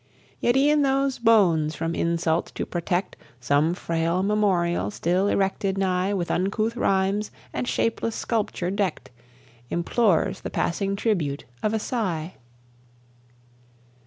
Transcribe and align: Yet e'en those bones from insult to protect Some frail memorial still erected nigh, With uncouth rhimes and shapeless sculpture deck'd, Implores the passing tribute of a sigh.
Yet 0.39 0.57
e'en 0.57 0.81
those 0.81 1.19
bones 1.19 1.75
from 1.75 1.93
insult 1.93 2.47
to 2.55 2.65
protect 2.65 3.17
Some 3.39 3.75
frail 3.75 4.23
memorial 4.23 4.89
still 4.89 5.27
erected 5.27 5.77
nigh, 5.77 6.11
With 6.11 6.31
uncouth 6.31 6.75
rhimes 6.75 7.29
and 7.53 7.67
shapeless 7.67 8.15
sculpture 8.15 8.71
deck'd, 8.71 9.11
Implores 9.69 10.41
the 10.41 10.49
passing 10.49 10.95
tribute 10.95 11.45
of 11.61 11.71
a 11.71 11.77
sigh. 11.77 12.33